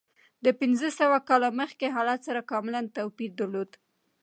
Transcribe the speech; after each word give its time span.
د 0.45 0.47
پنځه 0.59 0.87
سوه 0.99 1.17
کاله 1.29 1.49
مخکې 1.61 1.93
حالت 1.95 2.19
سره 2.27 2.41
کاملا 2.51 2.81
توپیر 2.97 3.31
درلود. 3.39 3.71